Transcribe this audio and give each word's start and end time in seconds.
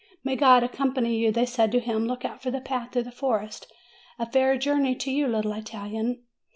"May 0.23 0.35
God 0.35 0.63
accompany 0.63 1.15
you!" 1.19 1.31
they 1.31 1.45
said 1.45 1.71
to 1.73 1.79
him. 1.79 2.07
"Look 2.07 2.25
out 2.25 2.41
for 2.41 2.49
the 2.49 2.59
path 2.59 2.91
through 2.91 3.03
the 3.03 3.11
forest. 3.11 3.71
A 4.17 4.25
fair 4.25 4.57
journey 4.57 4.95
to 4.95 5.11
you, 5.11 5.27
little 5.27 5.53
Italian!" 5.53 6.23